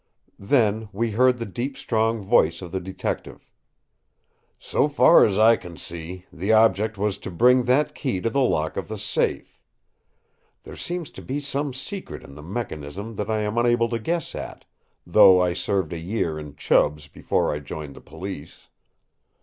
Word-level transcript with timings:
Then 0.39 0.89
we 0.91 1.11
heard 1.11 1.37
the 1.37 1.45
deep 1.45 1.77
strong 1.77 2.23
voice 2.23 2.63
of 2.63 2.71
the 2.71 2.79
Detective: 2.79 3.45
"So 4.57 4.87
far 4.87 5.27
as 5.27 5.37
I 5.37 5.55
can 5.57 5.77
see, 5.77 6.25
the 6.33 6.51
object 6.51 6.97
was 6.97 7.19
to 7.19 7.29
bring 7.29 7.65
that 7.65 7.93
key 7.93 8.19
to 8.19 8.29
the 8.31 8.41
lock 8.41 8.77
of 8.77 8.87
the 8.87 8.97
safe. 8.97 9.59
There 10.63 10.75
seems 10.75 11.11
to 11.11 11.21
be 11.21 11.39
some 11.39 11.71
secret 11.71 12.23
in 12.23 12.33
the 12.33 12.41
mechanism 12.41 13.13
that 13.17 13.29
I 13.29 13.41
am 13.41 13.59
unable 13.59 13.89
to 13.89 13.99
guess 13.99 14.33
at, 14.33 14.65
though 15.05 15.39
I 15.39 15.53
served 15.53 15.93
a 15.93 15.99
year 15.99 16.39
in 16.39 16.55
Chubb's 16.55 17.07
before 17.07 17.53
I 17.53 17.59
joined 17.59 17.95
the 17.95 18.01
police. 18.01 18.69